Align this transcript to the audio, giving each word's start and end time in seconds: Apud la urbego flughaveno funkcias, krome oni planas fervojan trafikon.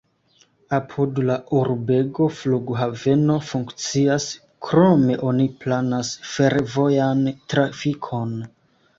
Apud 0.75 1.17
la 1.25 1.33
urbego 1.57 2.29
flughaveno 2.37 3.35
funkcias, 3.49 4.25
krome 4.67 5.17
oni 5.27 5.45
planas 5.65 6.09
fervojan 6.31 7.21
trafikon. 7.55 8.33